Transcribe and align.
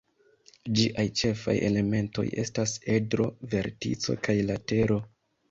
Ĝiaj 0.77 1.03
ĉefaj 1.19 1.55
elementoj 1.67 2.25
estas: 2.45 2.73
edro, 2.95 3.29
vertico 3.53 4.19
kaj 4.31 4.39
latero. 4.51 5.01